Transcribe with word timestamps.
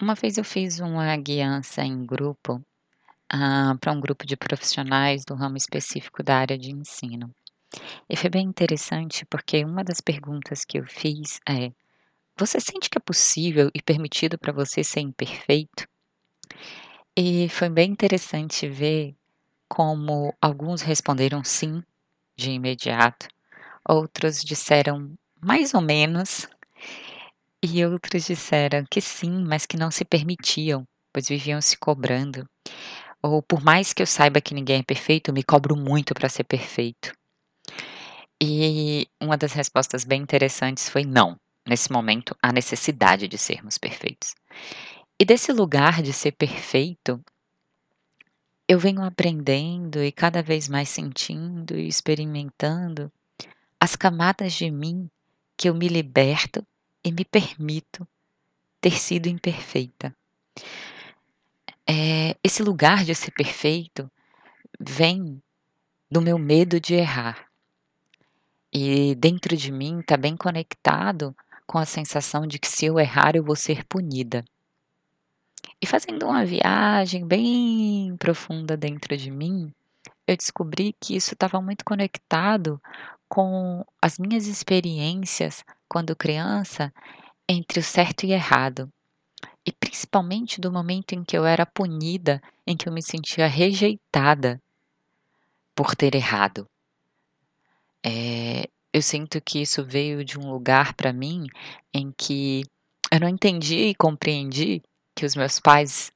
Uma 0.00 0.14
vez 0.14 0.36
eu 0.36 0.44
fiz 0.44 0.78
uma 0.78 1.16
guiança 1.16 1.82
em 1.82 2.04
grupo, 2.04 2.62
ah, 3.32 3.76
para 3.80 3.92
um 3.92 4.00
grupo 4.00 4.26
de 4.26 4.36
profissionais 4.36 5.24
do 5.24 5.34
ramo 5.34 5.56
específico 5.56 6.22
da 6.22 6.36
área 6.38 6.58
de 6.58 6.70
ensino. 6.72 7.30
E 8.08 8.16
foi 8.16 8.30
bem 8.30 8.46
interessante, 8.46 9.26
porque 9.26 9.64
uma 9.64 9.84
das 9.84 10.00
perguntas 10.00 10.64
que 10.64 10.78
eu 10.78 10.86
fiz 10.86 11.40
é: 11.48 11.72
"Você 12.38 12.60
sente 12.60 12.90
que 12.90 12.98
é 12.98 13.00
possível 13.00 13.70
e 13.74 13.82
permitido 13.82 14.38
para 14.38 14.52
você 14.52 14.84
ser 14.84 15.00
imperfeito?" 15.00 15.86
E 17.18 17.48
foi 17.48 17.70
bem 17.70 17.92
interessante 17.92 18.68
ver 18.68 19.14
como 19.68 20.34
alguns 20.40 20.82
responderam 20.82 21.44
"sim", 21.44 21.82
de 22.36 22.52
imediato, 22.52 23.28
outros 23.88 24.42
disseram 24.42 25.14
"mais 25.42 25.74
ou 25.74 25.80
menos", 25.82 26.48
e 27.62 27.84
outros 27.84 28.26
disseram 28.26 28.84
que 28.90 29.00
sim, 29.00 29.44
mas 29.44 29.66
que 29.66 29.76
não 29.76 29.90
se 29.90 30.04
permitiam, 30.04 30.84
pois 31.12 31.28
viviam 31.28 31.60
se 31.60 31.76
cobrando, 31.78 32.46
ou 33.22 33.42
por 33.42 33.62
mais 33.62 33.92
que 33.92 34.02
eu 34.02 34.06
saiba 34.06 34.40
que 34.40 34.54
ninguém 34.54 34.80
é 34.80 34.84
perfeito, 34.84 35.32
me 35.32 35.42
cobro 35.44 35.76
muito 35.76 36.14
para 36.14 36.28
ser 36.28 36.44
perfeito. 36.44 37.12
E 38.42 39.08
uma 39.20 39.36
das 39.36 39.52
respostas 39.52 40.04
bem 40.04 40.22
interessantes 40.22 40.88
foi 40.90 41.04
"não", 41.04 41.38
nesse 41.66 41.90
momento 41.90 42.36
há 42.42 42.52
necessidade 42.52 43.26
de 43.28 43.38
sermos 43.38 43.78
perfeitos. 43.78 44.34
E 45.20 45.24
desse 45.24 45.52
lugar 45.52 46.02
de 46.02 46.12
ser 46.12 46.32
perfeito 46.32 47.20
eu 48.68 48.80
venho 48.80 49.02
aprendendo 49.04 50.02
e 50.02 50.10
cada 50.10 50.42
vez 50.42 50.68
mais 50.68 50.88
sentindo 50.88 51.78
e 51.78 51.86
experimentando 51.86 53.12
as 53.80 53.94
camadas 53.96 54.54
de 54.54 54.70
mim 54.70 55.08
que 55.56 55.68
eu 55.68 55.74
me 55.74 55.88
liberto 55.88 56.66
e 57.06 57.12
me 57.12 57.24
permito 57.24 58.04
ter 58.80 58.98
sido 58.98 59.28
imperfeita. 59.28 60.12
Eh, 61.88 62.36
esse 62.42 62.64
lugar 62.64 63.04
de 63.04 63.14
ser 63.14 63.30
perfeito 63.30 64.10
vem 64.80 65.40
do 66.10 66.20
meu 66.20 66.36
medo 66.36 66.80
de 66.80 66.94
errar. 66.94 67.46
E 68.72 69.14
dentro 69.14 69.56
de 69.56 69.70
mim 69.70 70.00
está 70.00 70.16
bem 70.16 70.36
conectado 70.36 71.32
com 71.64 71.78
a 71.78 71.84
sensação 71.84 72.44
de 72.44 72.58
que 72.58 72.66
se 72.66 72.86
eu 72.86 72.98
errar 72.98 73.36
eu 73.36 73.44
vou 73.44 73.54
ser 73.54 73.84
punida. 73.84 74.44
E 75.80 75.86
fazendo 75.86 76.26
uma 76.26 76.44
viagem 76.44 77.24
bem 77.24 78.16
profunda 78.18 78.76
dentro 78.76 79.16
de 79.16 79.30
mim, 79.30 79.72
eu 80.26 80.36
descobri 80.36 80.92
que 81.00 81.14
isso 81.14 81.34
estava 81.34 81.60
muito 81.60 81.84
conectado 81.84 82.82
com 83.28 83.84
as 84.02 84.18
minhas 84.18 84.48
experiências 84.48 85.64
quando 85.88 86.16
criança, 86.16 86.92
entre 87.48 87.80
o 87.80 87.82
certo 87.82 88.24
e 88.24 88.32
errado. 88.32 88.88
E 89.64 89.72
principalmente 89.72 90.60
do 90.60 90.72
momento 90.72 91.12
em 91.12 91.24
que 91.24 91.36
eu 91.36 91.44
era 91.44 91.66
punida, 91.66 92.40
em 92.66 92.76
que 92.76 92.88
eu 92.88 92.92
me 92.92 93.02
sentia 93.02 93.46
rejeitada 93.46 94.60
por 95.74 95.94
ter 95.94 96.14
errado. 96.14 96.66
Eh, 98.04 98.68
eu 98.92 99.02
sinto 99.02 99.40
que 99.40 99.60
isso 99.60 99.84
veio 99.84 100.24
de 100.24 100.38
um 100.38 100.50
lugar 100.50 100.94
para 100.94 101.12
mim 101.12 101.46
em 101.92 102.12
que 102.16 102.62
eu 103.12 103.20
não 103.20 103.28
entendi 103.28 103.88
e 103.88 103.94
compreendi 103.94 104.82
que 105.14 105.26
os 105.26 105.34
meus 105.34 105.60
pais 105.60 106.10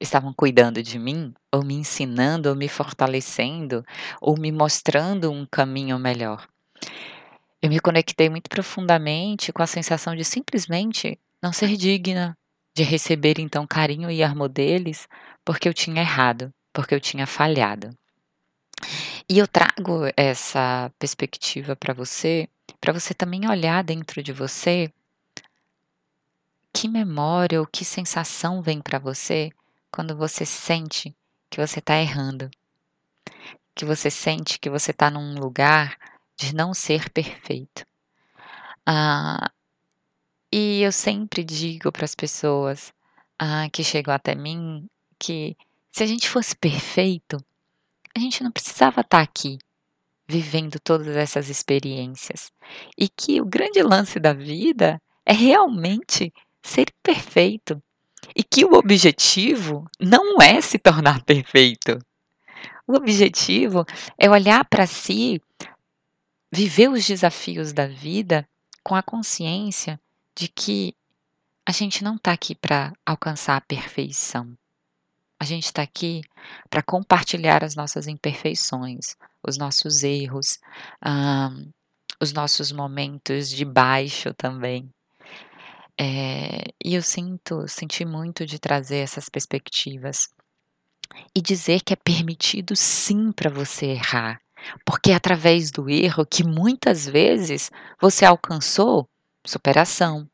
estavam 0.00 0.32
cuidando 0.32 0.82
de 0.82 0.98
mim, 0.98 1.34
ou 1.52 1.62
me 1.62 1.74
ensinando, 1.74 2.48
ou 2.48 2.56
me 2.56 2.68
fortalecendo, 2.68 3.84
ou 4.20 4.38
me 4.38 4.50
mostrando 4.50 5.30
um 5.30 5.46
caminho 5.46 5.98
melhor. 5.98 6.48
Eu 7.62 7.68
me 7.68 7.78
conectei 7.78 8.30
muito 8.30 8.48
profundamente 8.48 9.52
com 9.52 9.62
a 9.62 9.66
sensação 9.66 10.16
de 10.16 10.24
simplesmente 10.24 11.18
não 11.42 11.52
ser 11.52 11.76
digna 11.76 12.36
de 12.74 12.82
receber 12.82 13.38
então 13.38 13.66
carinho 13.66 14.10
e 14.10 14.22
amor 14.22 14.48
deles, 14.48 15.08
porque 15.44 15.68
eu 15.68 15.74
tinha 15.74 16.00
errado, 16.00 16.52
porque 16.72 16.94
eu 16.94 17.00
tinha 17.00 17.26
falhado. 17.26 17.90
E 19.28 19.38
eu 19.38 19.46
trago 19.46 20.04
essa 20.16 20.90
perspectiva 20.98 21.76
para 21.76 21.92
você, 21.92 22.48
para 22.80 22.92
você 22.92 23.12
também 23.12 23.48
olhar 23.48 23.84
dentro 23.84 24.22
de 24.22 24.32
você 24.32 24.90
que 26.72 26.88
memória 26.88 27.60
ou 27.60 27.66
que 27.66 27.84
sensação 27.84 28.62
vem 28.62 28.80
para 28.80 28.98
você 28.98 29.50
quando 29.90 30.16
você 30.16 30.46
sente 30.46 31.14
que 31.50 31.60
você 31.60 31.80
está 31.80 32.00
errando? 32.00 32.48
Que 33.74 33.84
você 33.84 34.10
sente 34.10 34.58
que 34.58 34.70
você 34.70 34.92
está 34.92 35.10
num 35.10 35.38
lugar 35.38 35.98
de 36.40 36.54
não 36.54 36.72
ser 36.72 37.10
perfeito. 37.10 37.84
Ah, 38.86 39.50
e 40.50 40.80
eu 40.80 40.90
sempre 40.90 41.44
digo 41.44 41.92
para 41.92 42.06
as 42.06 42.14
pessoas, 42.14 42.94
ah, 43.38 43.68
que 43.70 43.84
chegam 43.84 44.14
até 44.14 44.34
mim, 44.34 44.88
que 45.18 45.54
se 45.92 46.02
a 46.02 46.06
gente 46.06 46.28
fosse 46.30 46.56
perfeito, 46.56 47.36
a 48.16 48.18
gente 48.18 48.42
não 48.42 48.50
precisava 48.50 49.02
estar 49.02 49.20
aqui, 49.20 49.58
vivendo 50.26 50.80
todas 50.80 51.14
essas 51.14 51.50
experiências. 51.50 52.50
E 52.96 53.06
que 53.06 53.38
o 53.40 53.44
grande 53.44 53.82
lance 53.82 54.18
da 54.18 54.32
vida 54.32 55.00
é 55.26 55.34
realmente 55.34 56.32
ser 56.62 56.90
perfeito. 57.02 57.82
E 58.34 58.42
que 58.42 58.64
o 58.64 58.72
objetivo 58.72 59.84
não 60.00 60.40
é 60.40 60.58
se 60.62 60.78
tornar 60.78 61.22
perfeito. 61.24 61.98
O 62.86 62.96
objetivo 62.96 63.84
é 64.18 64.28
olhar 64.28 64.64
para 64.64 64.86
si, 64.86 65.40
viver 66.50 66.88
os 66.90 67.06
desafios 67.06 67.72
da 67.72 67.86
vida 67.86 68.48
com 68.82 68.94
a 68.94 69.02
consciência 69.02 70.00
de 70.34 70.48
que 70.48 70.94
a 71.66 71.72
gente 71.72 72.02
não 72.02 72.16
está 72.16 72.32
aqui 72.32 72.54
para 72.54 72.92
alcançar 73.06 73.56
a 73.56 73.60
perfeição. 73.60 74.56
A 75.38 75.44
gente 75.44 75.66
está 75.66 75.82
aqui 75.82 76.22
para 76.68 76.82
compartilhar 76.82 77.64
as 77.64 77.74
nossas 77.74 78.06
imperfeições, 78.06 79.16
os 79.42 79.56
nossos 79.56 80.02
erros, 80.02 80.58
os 82.20 82.32
nossos 82.32 82.72
momentos 82.72 83.48
de 83.48 83.64
baixo 83.64 84.34
também. 84.34 84.90
Eh, 85.98 86.64
e 86.84 86.94
eu 86.94 87.02
sinto 87.02 87.68
senti 87.68 88.04
muito 88.04 88.44
de 88.44 88.58
trazer 88.58 88.98
essas 88.98 89.28
perspectivas. 89.28 90.28
E 91.34 91.40
dizer 91.40 91.80
que 91.80 91.92
é 91.92 91.96
permitido 91.96 92.76
sim 92.76 93.32
para 93.32 93.50
você 93.50 93.86
errar, 93.86 94.40
porque 94.84 95.10
é 95.10 95.14
através 95.14 95.70
do 95.70 95.88
erro 95.88 96.26
que 96.26 96.44
muitas 96.44 97.06
vezes 97.06 97.70
você 98.00 98.24
alcançou 98.24 99.08
superação. 99.44 100.28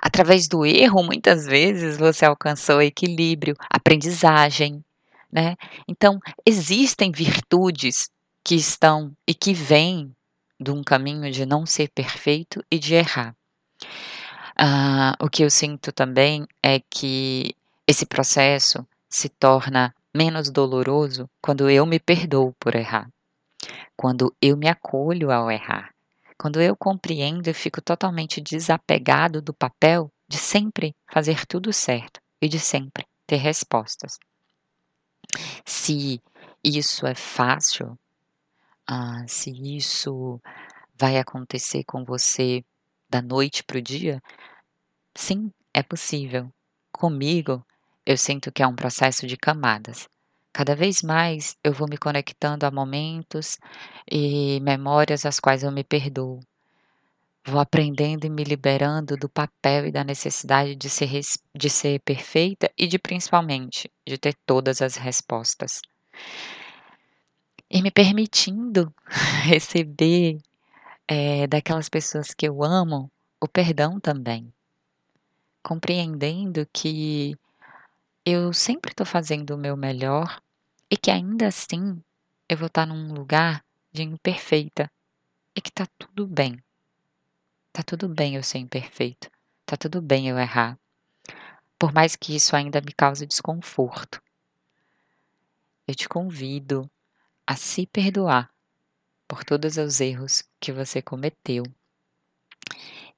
Através 0.00 0.48
do 0.48 0.64
erro, 0.64 1.02
muitas 1.02 1.46
vezes 1.46 1.98
você 1.98 2.24
alcançou 2.24 2.80
equilíbrio, 2.80 3.54
aprendizagem, 3.68 4.82
né. 5.30 5.56
Então, 5.86 6.18
existem 6.44 7.12
virtudes 7.12 8.10
que 8.42 8.54
estão 8.54 9.12
e 9.26 9.34
que 9.34 9.52
vêm 9.52 10.14
de 10.58 10.70
um 10.70 10.82
caminho 10.82 11.30
de 11.30 11.44
não 11.46 11.64
ser 11.66 11.88
perfeito 11.88 12.64
e 12.70 12.78
de 12.78 12.94
errar. 12.94 13.34
Ah, 14.56 15.16
o 15.20 15.28
que 15.28 15.42
eu 15.42 15.50
sinto 15.50 15.92
também 15.92 16.46
é 16.62 16.80
que 16.80 17.54
esse 17.86 18.04
processo 18.04 18.86
se 19.08 19.28
torna 19.28 19.94
menos 20.14 20.50
doloroso 20.50 21.28
quando 21.40 21.70
eu 21.70 21.86
me 21.86 21.98
perdoo 21.98 22.54
por 22.58 22.74
errar. 22.74 23.08
Quando 24.00 24.34
eu 24.40 24.56
me 24.56 24.66
acolho 24.66 25.30
ao 25.30 25.50
errar. 25.50 25.94
Quando 26.38 26.58
eu 26.58 26.74
compreendo 26.74 27.48
e 27.48 27.52
fico 27.52 27.82
totalmente 27.82 28.40
desapegado 28.40 29.42
do 29.42 29.52
papel 29.52 30.10
de 30.26 30.38
sempre 30.38 30.96
fazer 31.12 31.44
tudo 31.44 31.70
certo 31.70 32.18
e 32.40 32.48
de 32.48 32.58
sempre 32.58 33.06
ter 33.26 33.36
respostas. 33.36 34.18
Se 35.66 36.18
isso 36.64 37.06
é 37.06 37.14
fácil, 37.14 37.94
ah, 38.86 39.22
se 39.28 39.50
isso 39.76 40.40
vai 40.94 41.18
acontecer 41.18 41.84
com 41.84 42.02
você 42.02 42.64
da 43.06 43.20
noite 43.20 43.62
para 43.62 43.76
o 43.76 43.82
dia, 43.82 44.22
sim, 45.14 45.52
é 45.74 45.82
possível. 45.82 46.50
Comigo, 46.90 47.62
eu 48.06 48.16
sinto 48.16 48.50
que 48.50 48.62
é 48.62 48.66
um 48.66 48.74
processo 48.74 49.26
de 49.26 49.36
camadas. 49.36 50.08
Cada 50.52 50.74
vez 50.74 51.02
mais 51.02 51.56
eu 51.62 51.72
vou 51.72 51.88
me 51.88 51.96
conectando 51.96 52.66
a 52.66 52.70
momentos 52.70 53.56
e 54.10 54.58
memórias 54.60 55.24
às 55.24 55.38
quais 55.38 55.62
eu 55.62 55.70
me 55.70 55.84
perdoo. 55.84 56.40
Vou 57.46 57.60
aprendendo 57.60 58.26
e 58.26 58.30
me 58.30 58.44
liberando 58.44 59.16
do 59.16 59.28
papel 59.28 59.86
e 59.86 59.92
da 59.92 60.04
necessidade 60.04 60.74
de 60.74 60.90
ser 60.90 61.20
de 61.54 61.70
ser 61.70 62.00
perfeita 62.00 62.70
e 62.76 62.86
de 62.86 62.98
principalmente, 62.98 63.90
de 64.06 64.18
ter 64.18 64.34
todas 64.44 64.82
as 64.82 64.96
respostas. 64.96 65.80
E 67.70 67.80
me 67.80 67.90
permitindo 67.90 68.92
receber, 69.44 70.38
eh, 71.08 71.46
daquelas 71.46 71.88
pessoas 71.88 72.34
que 72.34 72.46
eu 72.46 72.62
amo, 72.64 73.10
o 73.40 73.48
perdão 73.48 74.00
também. 74.00 74.52
Compreendendo 75.62 76.66
que 76.72 77.36
eu 78.24 78.52
sempre 78.52 78.92
estou 78.92 79.06
fazendo 79.06 79.54
o 79.54 79.58
meu 79.58 79.76
melhor 79.76 80.40
e 80.90 80.96
que 80.96 81.10
ainda 81.10 81.48
assim 81.48 82.02
eu 82.48 82.56
vou 82.56 82.66
estar 82.66 82.86
num 82.86 83.12
lugar 83.12 83.64
de 83.92 84.02
imperfeita 84.02 84.90
e 85.54 85.60
que 85.60 85.70
está 85.70 85.86
tudo 85.98 86.26
bem. 86.26 86.62
Está 87.68 87.82
tudo 87.82 88.08
bem 88.08 88.36
eu 88.36 88.42
ser 88.42 88.58
imperfeito, 88.58 89.30
está 89.60 89.76
tudo 89.76 90.02
bem 90.02 90.28
eu 90.28 90.38
errar. 90.38 90.78
por 91.78 91.94
mais 91.94 92.14
que 92.14 92.36
isso 92.36 92.54
ainda 92.54 92.82
me 92.82 92.92
cause 92.92 93.24
desconforto. 93.24 94.20
Eu 95.88 95.94
te 95.94 96.06
convido 96.06 96.90
a 97.46 97.56
se 97.56 97.86
perdoar 97.86 98.52
por 99.26 99.42
todos 99.44 99.78
os 99.78 99.98
erros 99.98 100.44
que 100.60 100.72
você 100.72 101.00
cometeu. 101.00 101.64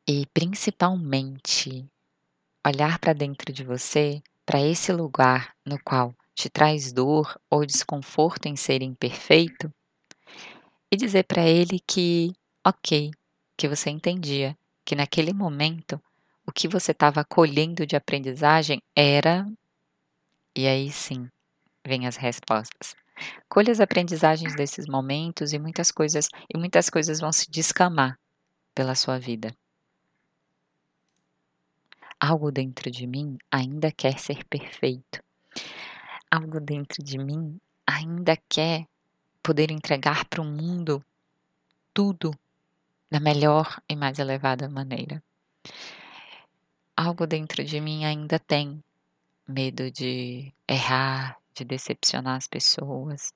E 0.07 0.27
principalmente 0.27 1.85
olhar 2.65 3.01
para 3.01 3.13
dentro 3.13 3.53
de 3.53 3.65
você, 3.65 4.23
para 4.45 4.61
esse 4.61 4.93
lugar 4.93 5.55
no 5.65 5.79
qual 5.83 6.15
te 6.35 6.49
traz 6.49 6.93
dor 6.93 7.39
ou 7.51 7.65
desconforto 7.65 8.47
em 8.47 8.57
ser 8.57 8.83
imperfeito, 8.83 9.73
e 10.91 10.97
dizer 10.97 11.25
para 11.25 11.43
ele 11.43 11.81
que, 11.81 12.35
ok, 12.67 13.11
que 13.57 13.67
você 13.69 13.89
entendia 13.89 14.57
que 14.85 14.95
naquele 14.95 15.33
momento 15.33 15.99
o 16.47 16.53
que 16.53 16.69
você 16.69 16.93
estava 16.93 17.25
colhendo 17.25 17.87
de 17.87 17.97
aprendizagem 17.97 18.83
era. 18.95 19.47
E 20.55 20.67
aí 20.67 20.91
sim, 20.91 21.29
vem 21.87 22.07
as 22.07 22.17
respostas. 22.17 22.95
Colha 23.49 23.73
as 23.73 23.81
aprendizagens 23.81 24.55
desses 24.55 24.87
momentos 24.87 25.53
e 25.53 25.59
muitas 25.59 25.91
coisas 25.91 26.29
e 26.53 26.59
muitas 26.59 26.91
coisas 26.91 27.21
vão 27.21 27.33
se 27.33 27.51
descamar 27.51 28.19
pela 28.75 28.95
sua 28.95 29.19
vida. 29.19 29.55
Algo 32.25 32.53
dentro 32.53 32.89
de 32.89 33.05
mim 33.05 33.37
ainda 33.51 33.91
quer 33.91 34.17
ser 34.17 34.45
perfeito. 34.45 35.21
Algo 36.31 36.61
dentro 36.61 37.03
de 37.03 37.19
mim 37.19 37.61
ainda 37.85 38.37
quer 38.49 38.87
poder 39.43 39.73
entregar 39.73 40.25
para 40.27 40.41
o 40.41 40.45
mundo 40.45 41.05
tudo 41.93 42.33
da 43.11 43.19
melhor 43.19 43.83
e 43.89 43.97
mais 43.97 44.21
elevada 44.21 44.69
maneira. 44.69 45.21
Algo 46.97 47.27
dentro 47.27 47.65
de 47.65 47.81
mim 47.81 48.05
ainda 48.05 48.39
tem 48.39 48.81
medo 49.49 49.91
de 49.91 50.55
errar, 50.69 51.37
de 51.53 51.65
decepcionar 51.65 52.37
as 52.37 52.47
pessoas. 52.47 53.35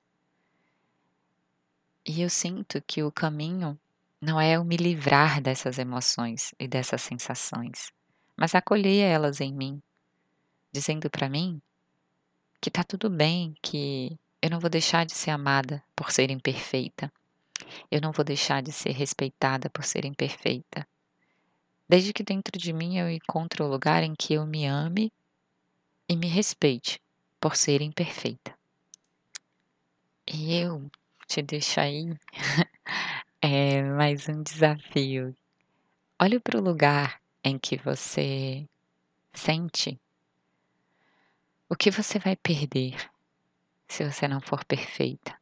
E 2.05 2.21
eu 2.21 2.29
sinto 2.29 2.81
que 2.87 3.03
o 3.03 3.11
caminho 3.11 3.77
não 4.21 4.39
é 4.39 4.53
eu 4.53 4.63
me 4.63 4.77
livrar 4.77 5.41
dessas 5.41 5.77
emoções 5.77 6.55
e 6.57 6.69
dessas 6.69 7.01
sensações, 7.01 7.91
mas 8.37 8.53
acolher 8.53 9.01
elas 9.01 9.41
em 9.41 9.51
mim, 9.51 9.81
dizendo 10.71 11.09
para 11.09 11.27
mim 11.27 11.59
que 12.61 12.69
tá 12.69 12.83
tudo 12.83 13.09
bem, 13.09 13.55
que 13.61 14.17
eu 14.41 14.49
não 14.49 14.59
vou 14.59 14.69
deixar 14.69 15.05
de 15.05 15.13
ser 15.13 15.31
amada 15.31 15.83
por 15.95 16.11
ser 16.11 16.29
imperfeita. 16.29 17.11
Eu 17.89 17.99
não 17.99 18.11
vou 18.11 18.23
deixar 18.23 18.61
de 18.61 18.71
ser 18.71 18.91
respeitada 18.91 19.69
por 19.69 19.83
ser 19.83 20.05
imperfeita. 20.05 20.87
Desde 21.89 22.13
que 22.13 22.23
dentro 22.23 22.57
de 22.57 22.71
mim 22.71 22.97
eu 22.97 23.09
encontre 23.09 23.63
o 23.63 23.67
lugar 23.67 24.03
em 24.03 24.13
que 24.13 24.35
eu 24.35 24.45
me 24.45 24.65
ame 24.65 25.11
e 26.07 26.15
me 26.15 26.27
respeite 26.27 27.01
por 27.39 27.55
ser 27.55 27.81
imperfeita. 27.81 28.55
E 30.27 30.55
eu 30.55 30.89
te 31.27 31.41
deixo 31.41 31.79
aí 31.79 32.15
é 33.41 33.81
mais 33.95 34.27
um 34.27 34.43
desafio. 34.43 35.35
Olhe 36.19 36.39
para 36.39 36.59
o 36.59 36.63
lugar 36.63 37.21
em 37.43 37.57
que 37.57 37.77
você 37.77 38.67
sente 39.33 39.99
o 41.69 41.75
que 41.75 41.91
você 41.91 42.17
vai 42.17 42.35
perder 42.35 42.95
se 43.87 44.09
você 44.09 44.27
não 44.27 44.41
for 44.41 44.65
perfeita. 44.65 45.36